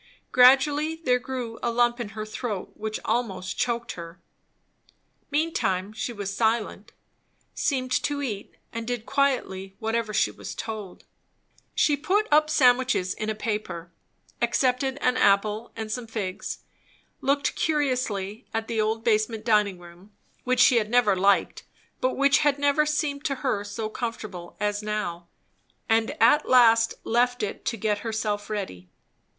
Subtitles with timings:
[0.31, 4.19] Gradually there grew a lump in her throat which almost choked her.
[5.29, 6.91] Meantime she was silent,
[7.53, 11.03] seemed to eat, and did quietly whatever she was told
[11.75, 13.91] She put up sandwiches in a paper;
[14.41, 16.63] accepted an apple and some figs;
[17.21, 20.11] looked curiously at the old basement dining room,
[20.43, 21.61] which she had never liked,
[21.99, 25.27] but which had never seemed to her so comfortable as now;
[25.87, 28.89] and at last left it to get herself ready.